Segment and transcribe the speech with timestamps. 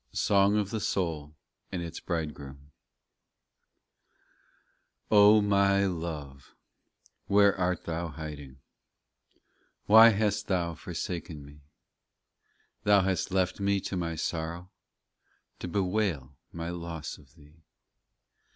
[0.13, 1.35] SONG OF THE SOUL
[1.71, 2.71] AND ITS BRIDE GROOM
[5.09, 6.55] 1 O MY love,
[7.27, 8.57] where art Thou hiding?
[9.85, 11.61] Why hast Thou forsaken me?
[12.83, 14.71] Thou hast left me to my sorrow,
[15.59, 17.61] To bewail my loss of Thee.